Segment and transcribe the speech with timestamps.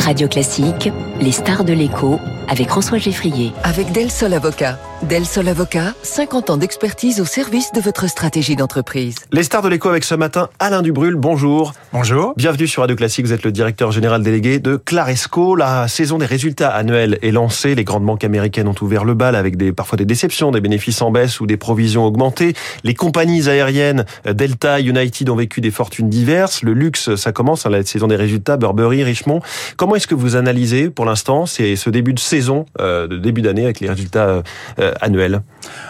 [0.00, 2.18] Radio Classique, les stars de l'écho
[2.48, 3.52] avec François Geffrier.
[3.62, 4.78] Avec Del Sol Avocat.
[5.02, 9.14] Del Sol Avocat, 50 ans d'expertise au service de votre stratégie d'entreprise.
[9.30, 11.74] Les stars de l'écho avec ce matin, Alain Dubrul, bonjour.
[11.92, 12.34] Bonjour.
[12.36, 15.56] Bienvenue sur Radio Classique, vous êtes le directeur général délégué de Claresco.
[15.56, 19.34] La saison des résultats annuels est lancée, les grandes banques américaines ont ouvert le bal
[19.34, 22.54] avec des, parfois des déceptions, des bénéfices en baisse ou des provisions augmentées.
[22.84, 26.62] Les compagnies aériennes Delta, United ont vécu des fortunes diverses.
[26.62, 29.40] Le luxe, ça commence, hein, la saison des résultats, Burberry, Richemont.
[29.76, 33.64] Comment est-ce que vous analysez pour l'instant ce début de saison, euh, de début d'année
[33.64, 34.44] avec les résultats
[34.78, 35.42] euh, annuels?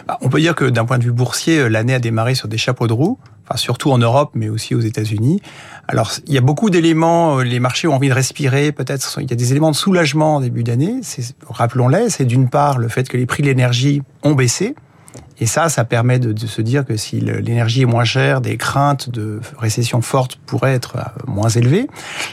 [0.08, 2.48] Bah, On peut dire que d'un point de vue boursier, euh, l'année a démarré sur
[2.48, 3.18] des chapeaux de roue.
[3.56, 5.40] Surtout en Europe, mais aussi aux États-Unis.
[5.88, 7.38] Alors, il y a beaucoup d'éléments.
[7.38, 8.72] Les marchés ont envie de respirer.
[8.72, 11.00] Peut-être, il y a des éléments de soulagement en début d'année.
[11.48, 12.10] Rappelons-les.
[12.10, 14.74] C'est d'une part le fait que les prix de l'énergie ont baissé.
[15.40, 19.08] Et ça, ça permet de, se dire que si l'énergie est moins chère, des craintes
[19.08, 21.88] de récession forte pourraient être euh, moins élevées.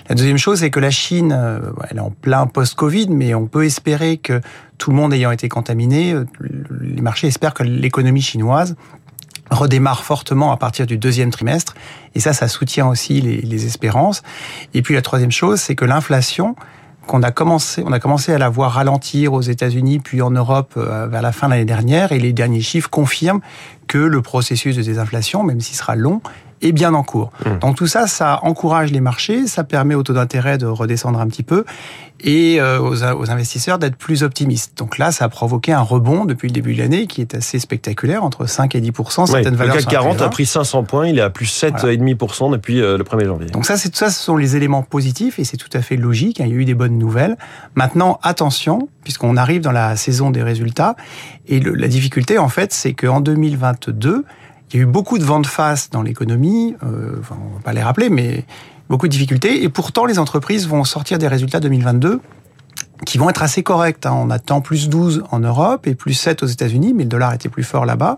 [0.09, 3.47] La deuxième chose, c'est que la Chine, euh, elle est en plein post-Covid, mais on
[3.47, 4.41] peut espérer que
[4.77, 6.25] tout le monde ayant été contaminé, euh,
[6.81, 8.75] les marchés espèrent que l'économie chinoise
[9.49, 11.75] redémarre fortement à partir du deuxième trimestre.
[12.15, 14.23] Et ça, ça soutient aussi les, les espérances.
[14.73, 16.55] Et puis la troisième chose, c'est que l'inflation,
[17.07, 20.73] qu'on a commencé, on a commencé à la voir ralentir aux États-Unis puis en Europe
[20.77, 23.41] euh, vers la fin de l'année dernière et les derniers chiffres confirment
[23.87, 26.21] que le processus de désinflation, même s'il sera long,
[26.61, 27.31] est bien en cours.
[27.45, 27.59] Mmh.
[27.59, 31.27] Donc tout ça, ça encourage les marchés, ça permet au taux d'intérêt de redescendre un
[31.27, 31.63] petit peu
[32.19, 34.77] et euh, aux, aux, investisseurs d'être plus optimistes.
[34.77, 37.59] Donc là, ça a provoqué un rebond depuis le début de l'année qui est assez
[37.59, 41.07] spectaculaire, entre 5 et 10 Certaines ouais, valeurs Le CAC 40 a pris 500 points,
[41.07, 42.57] il est à plus 7,5 voilà.
[42.57, 43.49] depuis euh, le 1er janvier.
[43.49, 46.41] Donc ça, c'est ça, ce sont les éléments positifs et c'est tout à fait logique.
[46.41, 47.37] Hein, il y a eu des bonnes nouvelles.
[47.75, 50.95] Maintenant, attention, puisqu'on arrive dans la saison des résultats
[51.47, 54.25] et le, la difficulté, en fait, c'est qu'en 2022
[54.71, 57.61] il y a eu beaucoup de vents de face dans l'économie, euh, enfin, on va
[57.61, 58.45] pas les rappeler, mais
[58.89, 59.63] beaucoup de difficultés.
[59.63, 62.21] Et pourtant, les entreprises vont sortir des résultats 2022
[63.05, 64.05] qui vont être assez corrects.
[64.05, 64.13] Hein.
[64.13, 67.49] On attend plus 12 en Europe et plus 7 aux États-Unis, mais le dollar était
[67.49, 68.17] plus fort là-bas.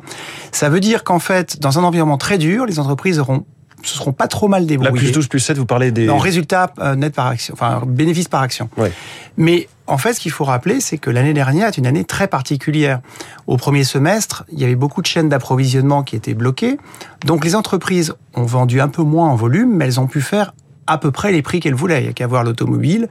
[0.51, 3.45] Ça veut dire qu'en fait, dans un environnement très dur, les entreprises auront
[3.83, 4.91] ce seront pas trop mal débrouillés.
[4.91, 6.05] La plus 12, plus 7, vous parlez des...
[6.05, 8.69] Non, résultats euh, net par action, enfin, bénéfices par action.
[8.77, 8.91] Ouais.
[9.37, 12.27] Mais en fait, ce qu'il faut rappeler, c'est que l'année dernière est une année très
[12.27, 13.01] particulière.
[13.47, 16.77] Au premier semestre, il y avait beaucoup de chaînes d'approvisionnement qui étaient bloquées.
[17.25, 20.53] Donc les entreprises ont vendu un peu moins en volume, mais elles ont pu faire
[20.87, 22.01] à peu près les prix qu'elles voulaient.
[22.01, 23.07] Il n'y a qu'à voir l'automobile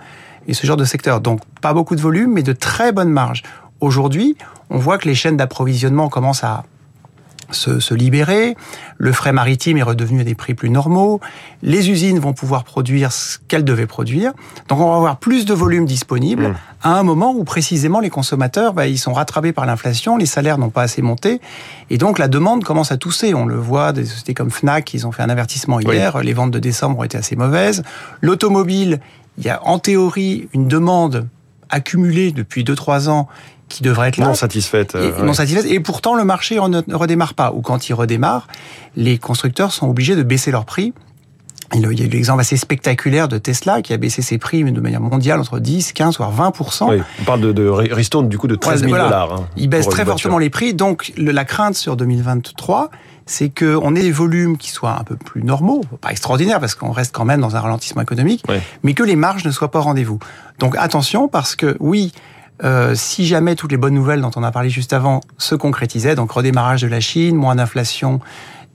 [0.46, 1.20] et ce genre de secteur.
[1.20, 3.42] Donc pas beaucoup de volume, mais de très bonnes marges.
[3.80, 4.36] Aujourd'hui,
[4.70, 6.64] on voit que les chaînes d'approvisionnement commencent à
[7.50, 8.56] se, se, libérer,
[8.98, 11.20] le frais maritime est redevenu à des prix plus normaux,
[11.62, 14.32] les usines vont pouvoir produire ce qu'elles devaient produire,
[14.68, 16.56] donc on va avoir plus de volume disponible mmh.
[16.82, 20.58] à un moment où précisément les consommateurs, bah, ils sont rattrapés par l'inflation, les salaires
[20.58, 21.40] n'ont pas assez monté,
[21.90, 23.34] et donc la demande commence à tousser.
[23.34, 26.24] On le voit, des sociétés comme Fnac, ils ont fait un avertissement hier, oui.
[26.24, 27.82] les ventes de décembre ont été assez mauvaises.
[28.20, 29.00] L'automobile,
[29.38, 31.28] il y a en théorie une demande
[31.70, 33.28] accumulée depuis 2-3 ans
[33.68, 34.26] qui devrait être là.
[34.26, 34.94] Non satisfaite.
[34.94, 35.26] Euh, et, ouais.
[35.26, 35.66] Non satisfaite.
[35.66, 37.52] Et pourtant, le marché ne redémarre pas.
[37.52, 38.48] Ou quand il redémarre,
[38.96, 40.92] les constructeurs sont obligés de baisser leurs prix.
[41.74, 44.80] Il y a eu l'exemple assez spectaculaire de Tesla qui a baissé ses prix de
[44.80, 48.46] manière mondiale entre 10, 15, voire 20% oui, On parle de, de ristourne du coup
[48.46, 49.04] de 13 000 voilà.
[49.04, 49.32] dollars.
[49.34, 50.72] Hein, il baisse très fortement les prix.
[50.72, 52.90] Donc le, la crainte sur 2023,
[53.26, 56.92] c'est qu'on ait des volumes qui soient un peu plus normaux, pas extraordinaires parce qu'on
[56.92, 58.56] reste quand même dans un ralentissement économique, oui.
[58.82, 60.18] mais que les marges ne soient pas au rendez-vous.
[60.58, 62.12] Donc attention parce que oui,
[62.64, 66.14] euh, si jamais toutes les bonnes nouvelles dont on a parlé juste avant se concrétisaient,
[66.14, 68.20] donc redémarrage de la Chine, moins d'inflation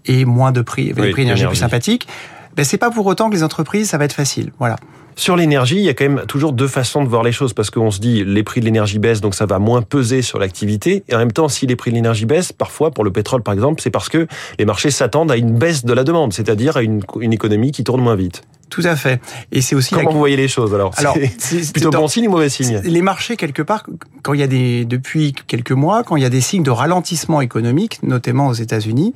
[0.05, 2.07] et moins de prix, oui, des prix énergie plus sympathiques,
[2.55, 4.51] ben c'est pas pour autant que les entreprises ça va être facile.
[4.59, 4.77] Voilà.
[5.15, 7.69] Sur l'énergie, il y a quand même toujours deux façons de voir les choses parce
[7.69, 11.03] qu'on se dit les prix de l'énergie baissent donc ça va moins peser sur l'activité
[11.07, 13.53] et en même temps si les prix de l'énergie baissent, parfois pour le pétrole par
[13.53, 14.27] exemple, c'est parce que
[14.59, 17.83] les marchés s'attendent à une baisse de la demande, c'est-à-dire à une, une économie qui
[17.83, 18.43] tourne moins vite.
[18.69, 19.21] Tout à fait.
[19.51, 20.13] Et c'est aussi comment la...
[20.13, 20.93] vous voyez les choses alors?
[20.97, 22.81] Alors c'est plutôt bon signe ou mauvais signe?
[22.83, 23.85] Les marchés quelque part
[24.23, 26.71] quand il y a des depuis quelques mois quand il y a des signes de
[26.71, 29.13] ralentissement économique, notamment aux États-Unis,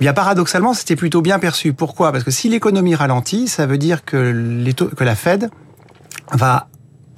[0.00, 1.72] bien, paradoxalement, c'était plutôt bien perçu.
[1.72, 2.12] Pourquoi?
[2.12, 5.50] Parce que si l'économie ralentit, ça veut dire que, les taux, que la Fed
[6.32, 6.68] va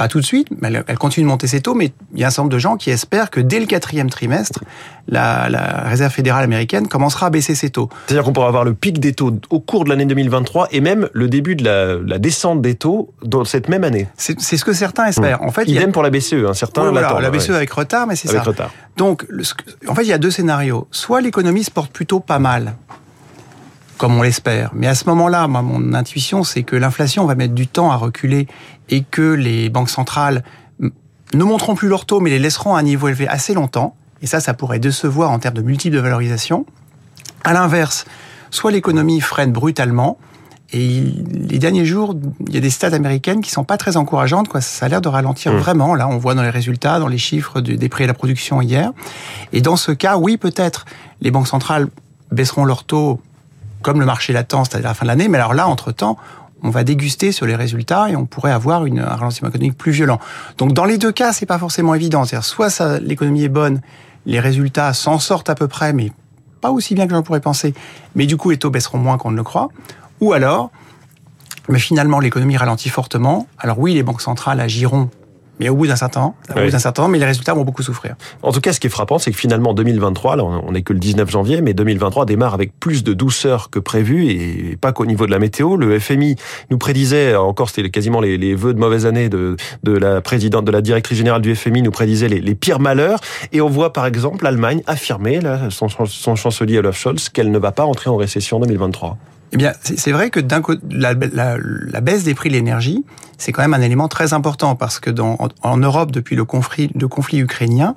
[0.00, 2.28] pas tout de suite, mais elle, continue de monter ses taux, mais il y a
[2.28, 4.60] un certain nombre de gens qui espèrent que dès le quatrième trimestre,
[5.08, 7.90] la, la Réserve fédérale américaine commencera à baisser ses taux.
[8.06, 11.10] C'est-à-dire qu'on pourra avoir le pic des taux au cours de l'année 2023 et même
[11.12, 14.08] le début de la, la, descente des taux dans cette même année.
[14.16, 15.43] C'est ce que certains espèrent.
[15.43, 15.49] Mmh.
[15.49, 15.93] En fait, idem a...
[15.93, 16.55] pour la BCE, hein.
[16.55, 17.20] certains oui, voilà.
[17.20, 17.56] La BCE ouais.
[17.56, 18.40] avec retard, mais c'est ça.
[18.40, 18.72] Retard.
[19.00, 19.26] Donc,
[19.88, 20.87] en fait, il y a deux scénarios.
[20.91, 22.75] Soit l'économie se porte plutôt pas mal,
[23.97, 24.73] comme on l'espère.
[24.75, 28.47] Mais à ce moment-là, mon intuition, c'est que l'inflation va mettre du temps à reculer
[28.91, 30.44] et que les banques centrales
[30.79, 33.97] ne monteront plus leur taux, mais les laisseront à un niveau élevé assez longtemps.
[34.20, 36.67] Et ça, ça pourrait décevoir en termes de multiples de valorisation.
[37.43, 38.05] À l'inverse,
[38.50, 40.19] soit l'économie freine brutalement,
[40.72, 41.02] Et
[41.32, 42.14] les derniers jours,
[42.46, 44.49] il y a des stats américaines qui sont pas très encourageantes.
[44.49, 44.61] Quoi.
[44.61, 45.56] Ça a l'air de ralentir Mmh.
[45.56, 45.94] vraiment.
[45.94, 48.93] Là, on voit dans les résultats, dans les chiffres des prix à la production hier.
[49.52, 50.84] Et dans ce cas, oui, peut-être
[51.20, 51.88] les banques centrales
[52.31, 53.20] baisseront leurs taux
[53.82, 55.28] comme le marché l'attend, c'est-à-dire à la fin de l'année.
[55.28, 56.19] Mais alors là, entre-temps,
[56.62, 59.93] on va déguster sur les résultats et on pourrait avoir une, un ralentissement économique plus
[59.93, 60.20] violent.
[60.58, 62.25] Donc dans les deux cas, c'est pas forcément évident.
[62.25, 63.81] C'est-à-dire soit l'économie est bonne,
[64.26, 66.12] les résultats s'en sortent à peu près, mais
[66.61, 67.75] pas aussi bien que j'en pourrais penser.
[68.14, 69.70] Mais du coup, les taux baisseront moins qu'on ne le croit.
[70.20, 70.70] Ou alors,
[71.69, 73.46] mais finalement, l'économie ralentit fortement.
[73.58, 75.08] Alors oui, les banques centrales agiront,
[75.61, 76.64] mais au bout d'un certain temps, au Oui.
[76.64, 78.17] bout d'un certain temps, mais les résultats vont beaucoup souffrir.
[78.43, 80.93] En tout cas, ce qui est frappant, c'est que finalement 2023, là on n'est que
[80.94, 85.05] le 19 janvier, mais 2023 démarre avec plus de douceur que prévu et pas qu'au
[85.06, 85.76] niveau de la météo.
[85.76, 86.37] Le FMI
[86.70, 90.64] nous prédisait, encore c'était quasiment les, les vœux de mauvaise année de, de la présidente,
[90.64, 93.20] de la directrice générale du FMI, nous prédisait les, les pires malheurs.
[93.52, 97.58] Et on voit par exemple l'Allemagne affirmer, là, son, son chancelier Olaf Scholz, qu'elle ne
[97.58, 99.19] va pas entrer en récession en 2023.
[99.52, 100.41] Eh bien, c'est vrai que
[100.91, 103.05] la, baisse des prix de l'énergie,
[103.37, 106.91] c'est quand même un élément très important parce que dans, en, Europe, depuis le conflit,
[107.32, 107.97] ukrainien,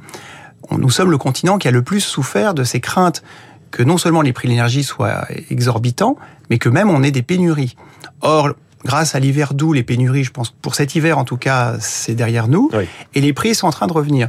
[0.72, 3.22] nous sommes le continent qui a le plus souffert de ces craintes
[3.70, 6.16] que non seulement les prix de l'énergie soient exorbitants,
[6.50, 7.76] mais que même on ait des pénuries.
[8.22, 8.54] Or,
[8.86, 12.16] grâce à l'hiver doux, les pénuries, je pense, pour cet hiver en tout cas, c'est
[12.16, 12.86] derrière nous, Oui.
[13.14, 14.28] et les prix sont en train de revenir.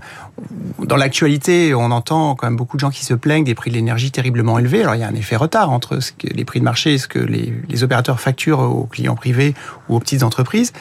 [0.82, 3.76] Dans l'actualité, on entend quand même beaucoup de gens qui se plaignent des prix de
[3.76, 4.82] l'énergie terriblement élevés.
[4.82, 6.98] Alors il y a un effet retard entre ce que les prix de marché et
[6.98, 9.54] ce que les, les opérateurs facturent aux clients privés
[9.88, 10.72] ou aux petites entreprises.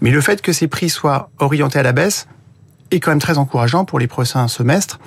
[0.00, 2.26] Mais le fait que ces prix soient orientés à la baisse
[2.90, 4.98] est quand même très encourageant pour les prochains semestres.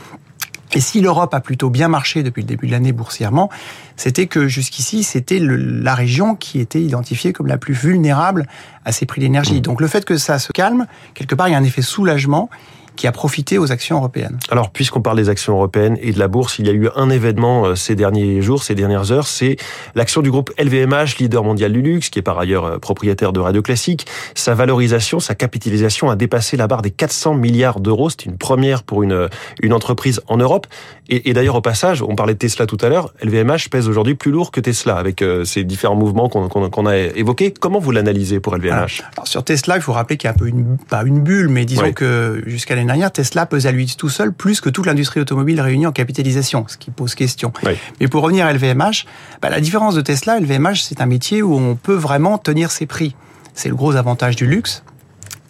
[0.74, 3.50] Et si l'Europe a plutôt bien marché depuis le début de l'année boursièrement,
[3.96, 8.48] c'était que jusqu'ici, c'était la région qui était identifiée comme la plus vulnérable
[8.84, 9.62] à ces prix d'énergie.
[9.62, 12.50] Donc le fait que ça se calme, quelque part, il y a un effet soulagement
[12.96, 14.38] qui a profité aux actions européennes.
[14.50, 17.10] Alors, puisqu'on parle des actions européennes et de la bourse, il y a eu un
[17.10, 19.58] événement euh, ces derniers jours, ces dernières heures, c'est
[19.96, 23.40] l'action du groupe LVMH, leader mondial du luxe, qui est par ailleurs euh, propriétaire de
[23.40, 24.06] Radio Classique.
[24.34, 28.10] Sa valorisation, sa capitalisation a dépassé la barre des 400 milliards d'euros.
[28.10, 29.30] C'est une première pour une,
[29.62, 30.68] une entreprise en Europe.
[31.10, 34.16] Et, et d'ailleurs, au passage, on parlait de Tesla tout à l'heure, LVMH pèse aujourd'hui
[34.16, 37.54] plus lourd que Tesla, avec euh, ces différents mouvements qu'on qu'on- qu'on a évoqués.
[37.54, 40.38] Comment vous l'analysez pour LVMH Alors sur Tesla, il faut rappeler qu'il y a un
[40.38, 43.86] peu une, pas une bulle, mais disons que jusqu'à l'année dernière, Tesla pesait à lui
[43.98, 47.52] tout seul plus que toute l'industrie automobile réunie en capitalisation, ce qui pose question.
[47.66, 47.74] Oui.
[48.00, 49.06] Mais pour revenir à LVMH,
[49.42, 52.86] bah, la différence de Tesla, LVMH, c'est un métier où on peut vraiment tenir ses
[52.86, 53.16] prix.
[53.54, 54.84] C'est le gros avantage du luxe.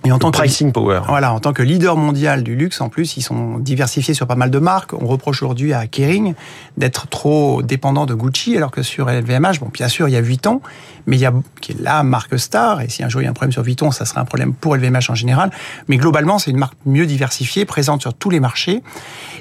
[0.05, 1.01] Et en tant que Pricing power.
[1.07, 4.35] voilà, en tant que leader mondial du luxe, en plus, ils sont diversifiés sur pas
[4.35, 4.93] mal de marques.
[4.93, 6.35] On reproche aujourd'hui à Kering
[6.77, 10.21] d'être trop dépendant de Gucci, alors que sur LVMH, bon, bien sûr, il y a
[10.21, 10.61] Vuitton,
[11.07, 12.81] mais il y a qui est la marque star.
[12.81, 14.53] Et si un jour il y a un problème sur Vuitton, ça serait un problème
[14.53, 15.51] pour LVMH en général.
[15.87, 18.83] Mais globalement, c'est une marque mieux diversifiée, présente sur tous les marchés.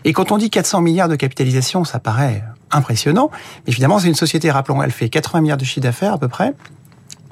[0.05, 3.31] Et quand on dit 400 milliards de capitalisation, ça paraît impressionnant.
[3.67, 6.29] Mais finalement, c'est une société, rappelons, elle fait 80 milliards de chiffre d'affaires à peu
[6.29, 6.55] près,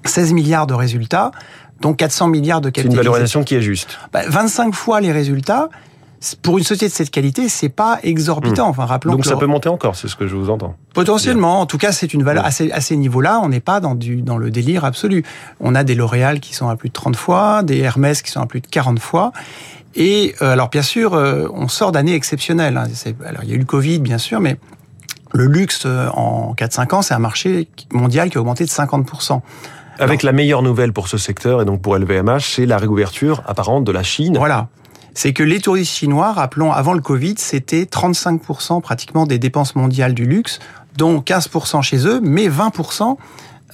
[0.05, 1.31] 16 milliards de résultats,
[1.81, 3.03] donc 400 milliards de C'est une capitalisation.
[3.13, 3.99] valorisation qui est juste.
[4.13, 5.69] Bah, 25 fois les résultats,
[6.43, 8.69] pour une société de cette qualité, c'est pas exorbitant.
[8.69, 9.17] Enfin, rappelons Hmm.
[9.17, 10.77] Donc que ça le- peut monter encore, c'est ce que je vous entends.
[10.95, 12.49] potentiellement, en tout cas, c'est une valeur Ouais.
[12.49, 13.41] à ces, à ces niveaux-là.
[13.43, 15.25] On n'est pas dans du dans le délire absolu.
[15.59, 18.41] On a des L'Oréal qui sont à plus de 30 fois, des Hermès qui sont
[18.41, 19.33] à plus de 40 fois.
[19.97, 22.77] Et euh, alors, bien sûr, euh, on sort d'années exceptionnelles.
[22.77, 22.87] hein.
[23.27, 24.57] Alors, il y a eu le Covid, bien sûr, mais
[25.33, 29.11] le luxe euh, en 4-5 ans, c'est un marché mondial qui a augmenté de 50
[29.99, 33.85] Avec la meilleure nouvelle pour ce secteur et donc pour LVMH, c'est la réouverture apparente
[33.85, 34.37] de la Chine.
[34.37, 34.69] Voilà.
[35.15, 40.15] C'est que les touristes chinois, rappelons, avant le Covid, c'était 35% pratiquement des dépenses mondiales
[40.15, 40.59] du luxe,
[40.97, 43.17] dont 15% chez eux, mais 20%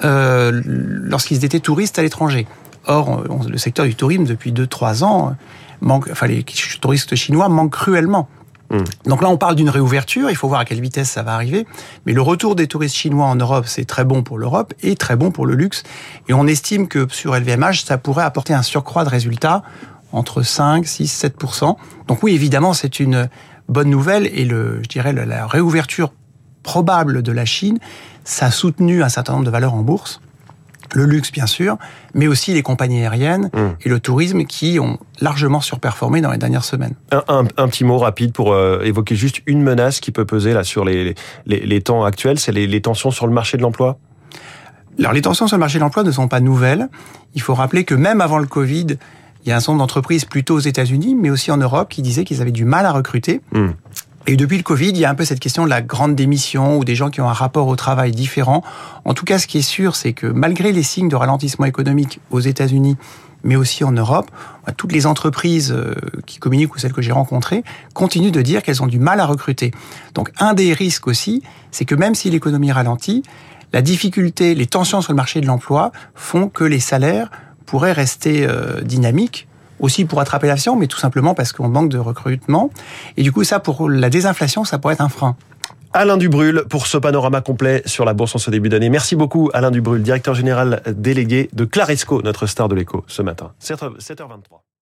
[0.04, 2.46] euh, lorsqu'ils étaient touristes à l'étranger.
[2.86, 5.36] Or, le secteur du tourisme, depuis 2-3 ans,
[5.80, 6.44] manque, enfin, les
[6.80, 8.28] touristes chinois manquent cruellement.
[8.70, 8.84] Hmm.
[9.06, 10.30] Donc là, on parle d'une réouverture.
[10.30, 11.66] Il faut voir à quelle vitesse ça va arriver.
[12.06, 15.16] Mais le retour des touristes chinois en Europe, c'est très bon pour l'Europe et très
[15.16, 15.82] bon pour le luxe.
[16.28, 19.62] Et on estime que sur LVMH, ça pourrait apporter un surcroît de résultats
[20.12, 23.28] entre 5, 6, 7% Donc oui, évidemment, c'est une
[23.68, 24.26] bonne nouvelle.
[24.26, 26.12] Et le, je dirais, la réouverture
[26.62, 27.78] probable de la Chine,
[28.24, 30.20] ça a soutenu un certain nombre de valeurs en bourse.
[30.94, 31.76] Le luxe, bien sûr,
[32.14, 33.70] mais aussi les compagnies aériennes Hmm.
[33.84, 36.94] et le tourisme qui ont largement surperformé dans les dernières semaines.
[37.10, 40.52] Un, un- un petit mot rapide pour euh, évoquer juste une menace qui peut peser
[40.54, 41.14] là sur les,
[41.46, 43.98] les, les temps actuels, c'est les, les tensions sur le marché de l'emploi.
[44.98, 46.88] Alors, les tensions sur le marché de l'emploi ne sont pas nouvelles.
[47.34, 48.86] Il faut rappeler que même avant le Covid,
[49.44, 52.02] il y a un certain nombre d'entreprises plutôt aux États-Unis, mais aussi en Europe, qui
[52.02, 53.40] disaient qu'ils avaient du mal à recruter.
[53.52, 53.68] Hmm.
[54.30, 56.76] Et depuis le Covid, il y a un peu cette question de la grande démission
[56.76, 58.62] ou des gens qui ont un rapport au travail différent.
[59.06, 62.20] En tout cas, ce qui est sûr, c'est que malgré les signes de ralentissement économique
[62.30, 62.98] aux États-Unis,
[63.42, 64.30] mais aussi en Europe,
[64.66, 65.94] bah, toutes les entreprises euh,
[66.26, 69.24] qui communiquent ou celles que j'ai rencontrées continuent de dire qu'elles ont du mal à
[69.24, 69.70] recruter.
[70.12, 73.22] Donc un des risques aussi, c'est que même si l'économie ralentit,
[73.72, 77.30] la difficulté, les tensions sur le marché de l'emploi font que les salaires
[77.64, 79.47] pourraient rester euh, dynamiques
[79.80, 82.70] aussi pour attraper l'inflation, mais tout simplement parce qu'on manque de recrutement.
[83.16, 85.36] Et du coup, ça, pour la désinflation, ça pourrait être un frein.
[85.94, 88.90] Alain Dubrul pour ce panorama complet sur la bourse en ce début d'année.
[88.90, 93.52] Merci beaucoup Alain Dubrul, directeur général délégué de Claresco, notre star de l'écho ce matin.
[93.62, 94.67] 7h23.